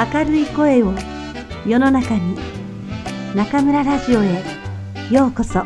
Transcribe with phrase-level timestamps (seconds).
[0.00, 0.94] 明るい声を
[1.66, 2.34] 世の中に
[3.34, 4.42] 中村ラジオへ
[5.10, 5.62] ようこそ。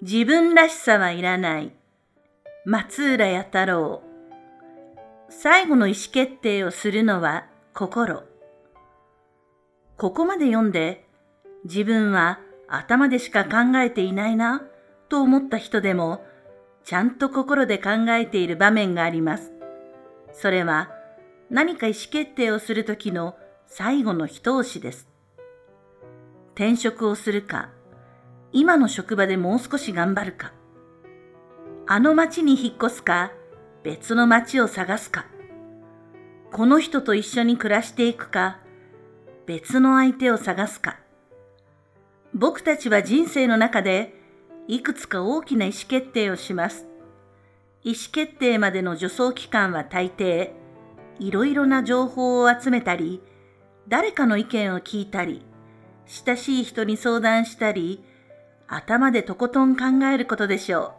[0.00, 1.72] 自分らしさはいらない。
[2.64, 4.00] 松浦弥太郎。
[5.28, 8.22] 最後の意思決定をするのは心。
[9.98, 11.04] ここまで読んで
[11.64, 14.62] 自分は頭でしか考えていないな
[15.08, 16.24] と思った人でも
[16.84, 19.52] ちゃんと心で考えている場面があります。
[20.32, 20.90] それは
[21.50, 25.08] 何か意思決定をするときの最後の一押しです。
[26.54, 27.70] 転職をするか、
[28.52, 30.52] 今の職場でもう少し頑張るか、
[31.86, 33.32] あの町に引っ越すか、
[33.82, 35.26] 別の町を探すか、
[36.52, 38.58] この人と一緒に暮らしていくか、
[39.46, 40.98] 別の相手を探すか。
[42.34, 44.14] 僕たちは人生の中で
[44.68, 46.86] いくつか大きな意思決定をします。
[47.82, 50.50] 意思決定までの助走期間は大抵、
[51.20, 53.22] いろいろな情報を集めたり、
[53.88, 55.44] 誰かの意見を聞いたり、
[56.06, 58.04] 親しい人に相談したり、
[58.66, 60.94] 頭でとことん考えることでしょ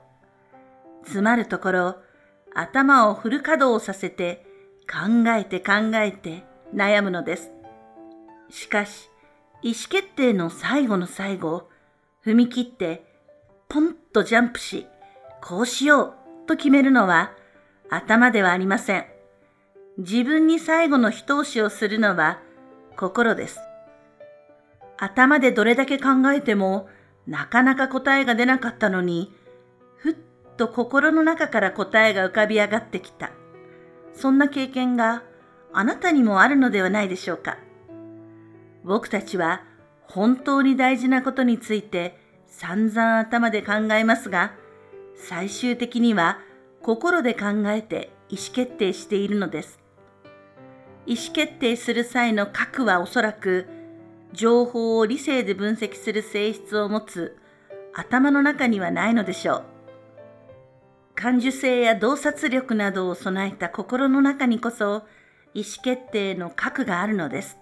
[1.04, 1.10] う。
[1.10, 1.96] つまるところ、
[2.56, 4.46] 頭をフル稼働させて、
[4.90, 7.52] 考えて考えて悩むのです。
[8.50, 9.10] しかし、
[9.62, 11.70] 意思決定の最後の最後、
[12.26, 13.04] 踏み切って
[13.70, 14.88] ポンとジャンプし、
[15.42, 16.14] こうしよう
[16.48, 17.32] と決めるのは
[17.90, 19.06] 頭ではありません。
[19.98, 22.40] 自分に最後の一押しをするのは
[22.96, 23.60] 心です。
[24.98, 26.88] 頭でどれだけ考えても
[27.26, 29.34] なかなか答えが出なかったのに、
[29.98, 30.16] ふっ
[30.58, 33.32] と心の中から答えが浮かび上がってきた。
[34.14, 35.24] そんな経験が
[35.74, 37.58] あなたにもあるのではないでしょうか。
[38.84, 39.64] 僕たちは
[40.04, 44.54] 本当に大事なことについて散々頭で考えますが、
[45.16, 46.40] 最終的には
[46.82, 49.80] 心で考えて意思決定しているのです。
[51.06, 53.68] 意思決定する際の核はおそらく
[54.34, 57.38] 情報を理性で分析する性質を持つ
[57.94, 59.64] 頭の中にはないのでしょう。
[61.16, 65.08] 感受性や洞察力などを備えた心の中にこそ
[65.54, 67.58] 意思決定の核があるのです。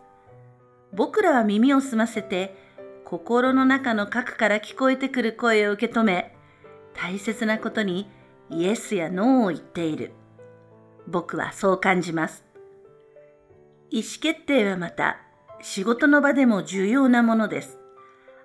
[0.96, 2.56] 僕らは耳を澄ませて
[3.04, 6.36] 心の中の核から聞こえてくる声を受け止め
[6.94, 8.10] 大切なことに
[8.50, 10.14] イエスやノーを言っている。
[11.08, 12.46] 僕はそう感じます。
[13.92, 15.18] 意思決定はまた
[15.62, 17.78] 仕事の場でも重要なものです。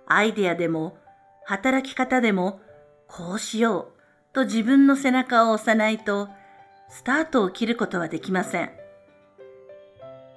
[0.06, 0.98] アイデアでも
[1.44, 2.60] 働き方でも
[3.06, 6.28] こうしようと自分の背中を押さないと
[6.88, 8.79] スタートを切ることはできません。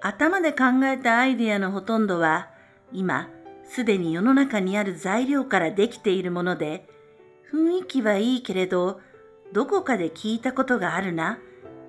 [0.05, 2.49] 頭で考えたアイデアのほとんどは
[2.91, 3.29] 今
[3.63, 6.85] すでに世の中にある材料からできているもので
[7.53, 8.99] 雰囲気はいいけれど
[9.53, 11.39] どこかで聞いたことがあるな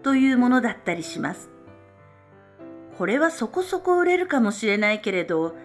[0.04, 1.50] というものだったりします。
[2.96, 5.56] これはそこそこ売れるかもしれないけれど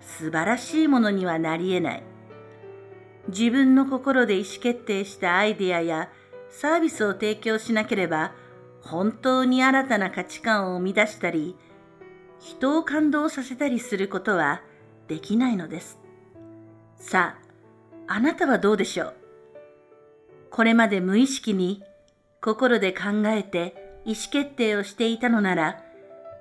[0.00, 2.02] 素晴らしいものにはなり得ない。
[3.28, 6.08] 自分の心で意思決定したアイデアや
[6.48, 8.32] サービスを提供しなければ
[8.80, 11.54] 本当に新たな価値観を生み出したり
[12.40, 14.62] 人を感動させたりすることは
[15.08, 15.98] できないのです。
[16.96, 17.36] さ
[18.06, 19.14] あ、あなたはどうでしょう？
[20.50, 21.82] これまで無意識に
[22.40, 25.82] 心で考えて意思決定をしていたのなら、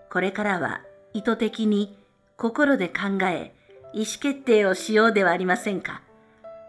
[0.10, 0.82] これからは
[1.14, 1.98] 意図的に
[2.38, 3.54] 心で考え
[3.94, 6.02] 意思決定をしようではありませんか？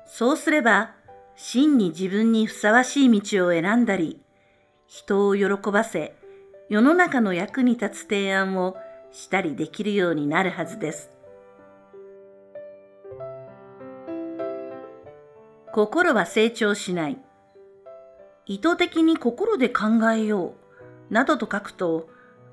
[0.07, 0.95] そうすれば、
[1.37, 4.21] 真に自分にふさわしい道を選んだり、
[4.87, 6.15] 人を喜ばせ、
[6.69, 8.77] 世の中の役に立つ提案を
[9.13, 11.11] したりできるようになるはずです。
[15.73, 17.19] 心は成長しない。
[18.47, 20.55] 意図的に心で考えよ
[21.11, 22.09] うなどと書くと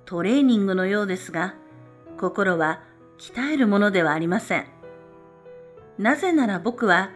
[0.06, 1.56] トレーニングのようですが、
[2.20, 2.82] 心は
[3.18, 4.66] 鍛えるものではありません。
[5.98, 7.12] なぜなら僕は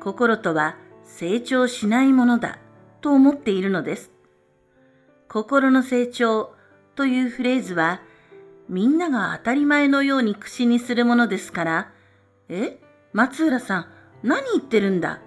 [0.00, 2.58] 心とは成長しないものだ
[3.00, 4.10] と思っているのです。
[5.28, 6.54] 心の成長
[6.94, 8.00] というフレーズは
[8.68, 11.92] みんなが当たり前のように口にするものですから、
[12.48, 12.78] え
[13.12, 13.86] 松浦さん、
[14.22, 15.20] 何言ってるんだ？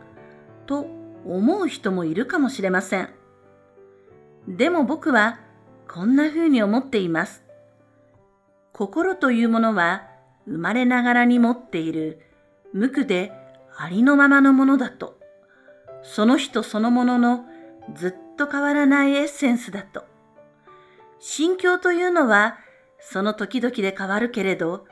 [0.65, 0.87] と
[1.25, 3.09] 思う人もいるかもしれません。
[4.47, 5.39] でも僕は
[5.87, 7.43] こんな風に思っています。
[8.73, 10.07] 心というものは
[10.45, 12.21] 生まれながらに持っている
[12.73, 13.31] 無垢で
[13.77, 15.17] ありのままのものだと。
[16.03, 17.45] その人そのものの
[17.95, 20.05] ずっと変わらないエッセンスだと。
[21.19, 22.57] 心境というのは
[22.99, 24.85] その時々で変わるけれど、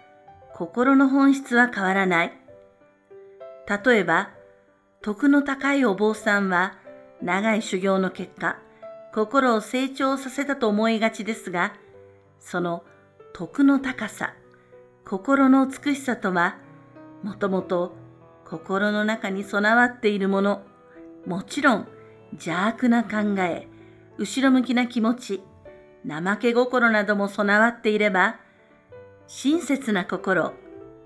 [0.54, 2.34] 心の本質は変わらない。
[3.86, 4.32] 例えば、
[5.02, 6.78] 徳の高いお坊さんは
[7.22, 8.58] 長い修行の結果、
[9.14, 11.74] 心を成長させたと思いがちですが、
[12.40, 12.84] その
[13.34, 14.34] 徳の高さ、
[15.06, 16.58] 心の美しさとは、
[17.24, 17.96] もともと
[18.46, 20.62] 心の中に備わっているもの、
[21.26, 21.88] もちろん
[22.34, 23.68] 邪悪な考え、
[24.18, 25.44] 後ろ向きな気持ち、
[26.08, 28.40] 怠け心なども備わっていれば、
[29.28, 30.54] 親切な心、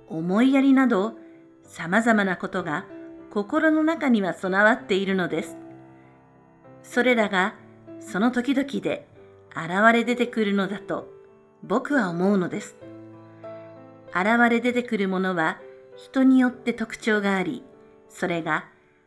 [0.07, 1.13] 思いやりなど、
[1.63, 2.85] 様々なことが
[3.31, 5.57] 心の中には備わっているのです。
[6.83, 7.55] それらが
[8.01, 9.07] その時々で
[9.51, 11.07] 現れ出てくるのだと
[11.63, 12.75] 僕は思うのです。
[14.09, 15.59] 現れ出てくるものは
[15.95, 17.63] 人によって特徴があり、
[18.09, 18.65] それが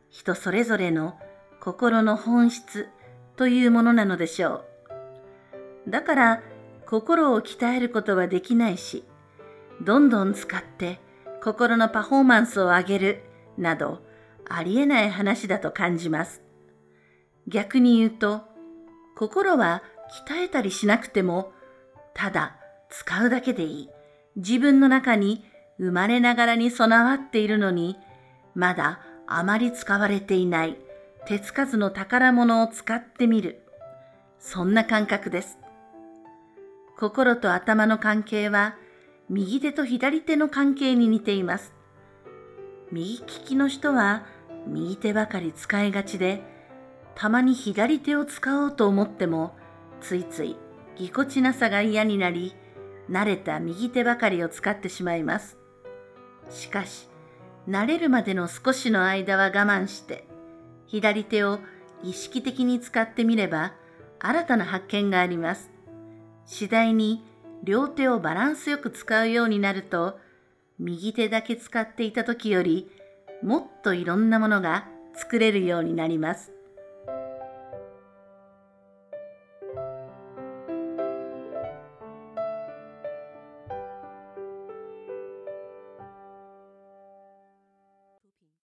[0.08, 1.18] 人それぞれの
[1.60, 2.88] 心の本質
[3.36, 4.73] というものなのでしょう。
[5.88, 6.42] だから
[6.86, 9.04] 心を鍛えることはできないし、
[9.82, 11.00] どんどん使って
[11.42, 13.22] 心のパフォーマンスを上げる
[13.58, 14.02] など
[14.48, 16.42] ありえない話だと感じます。
[17.46, 18.42] 逆に言うと、
[19.16, 19.82] 心は
[20.26, 21.52] 鍛えたりしなくても、
[22.14, 22.56] ただ
[22.90, 23.90] 使うだけでいい。
[24.36, 25.44] 自分の中に
[25.78, 27.96] 生まれながらに備わっているのに、
[28.54, 30.76] まだあまり使われていない
[31.26, 33.62] 手つかずの宝物を使ってみる。
[34.38, 35.58] そんな感覚です。
[37.04, 38.76] 心と頭の関係は、
[39.28, 41.74] 右手と左手の関係に似ています。
[42.90, 44.24] 右利きの人は
[44.66, 46.42] 右手ばかり使いがちで、
[47.14, 49.54] たまに左手を使おうと思っても、
[50.00, 50.56] ついつい
[50.96, 52.54] ぎこちなさが嫌になり、
[53.10, 55.58] 慣れた右手ばかりを使ってしまいます。
[56.48, 57.10] しかし、
[57.68, 60.26] 慣れるまでの少しの間は我慢して、
[60.86, 61.58] 左手を
[62.02, 63.74] 意識的に使ってみれば、
[64.20, 65.73] 新たな発見があります。
[66.46, 67.22] 次第に
[67.62, 70.18] 両手をバランスよく使うようになると、
[70.78, 72.90] 右手だけ使っていた時より、
[73.42, 76.52] もっといろんなものが作れるようになります。